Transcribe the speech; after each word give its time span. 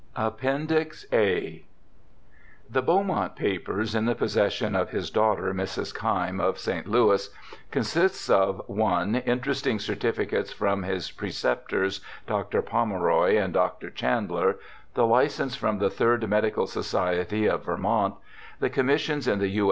Appendix 0.15 1.05
A 1.13 1.63
The 2.67 2.81
Beaumont 2.81 3.35
papers 3.35 3.93
in 3.93 4.05
the 4.05 4.15
possession 4.15 4.75
of 4.75 4.89
his 4.89 5.11
daughter, 5.11 5.53
Mrs. 5.53 5.93
Keim, 5.93 6.39
of 6.39 6.57
St. 6.57 6.87
Louis, 6.87 7.29
consist 7.69 8.27
of 8.31 8.61
(i) 8.67 9.03
in 9.03 9.39
teresting 9.41 9.79
certificates 9.79 10.51
from 10.51 10.81
his 10.81 11.11
preceptors, 11.11 12.01
Dr. 12.25 12.63
Pomeroy 12.63 13.35
and 13.37 13.53
Dr. 13.53 13.91
Chandler, 13.91 14.57
the 14.95 15.05
licence 15.05 15.55
from 15.55 15.77
the 15.77 15.91
Third 15.91 16.27
Medical 16.27 16.65
Society 16.65 17.45
of 17.45 17.65
Vermont, 17.65 18.15
the 18.59 18.71
commissions 18.71 19.27
in 19.27 19.37
the 19.37 19.49
U. 19.49 19.59